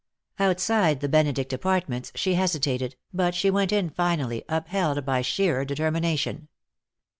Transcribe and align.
Outside 0.39 0.99
the 0.99 1.07
Benedict 1.07 1.53
Apartments 1.53 2.11
she 2.15 2.33
hesitated, 2.33 2.95
but 3.13 3.35
she 3.35 3.51
went 3.51 3.71
in 3.71 3.91
finally, 3.91 4.43
upheld 4.49 5.05
by 5.05 5.21
sheer 5.21 5.63
determination. 5.63 6.47